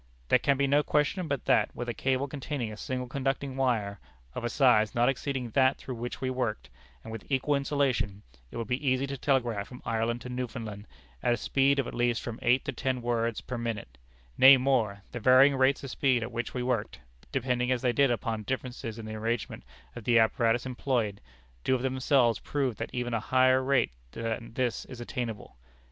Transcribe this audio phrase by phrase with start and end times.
[0.29, 3.99] "There can be no question but that, with a cable containing a single conducting wire,
[4.33, 6.71] of a size not exceeding that through which we worked,
[7.03, 10.87] and with equal insulation, it would be easy to telegraph from Ireland to Newfoundland
[11.21, 13.99] at a speed of at least from eight to ten words per minute;
[14.39, 16.99] nay, more: the varying rates of speed at which we worked,
[17.31, 19.63] depending as they did upon differences in the arrangement
[19.95, 21.21] of the apparatus employed,
[21.63, 25.57] do of themselves prove that even a higher rate than this is attainable.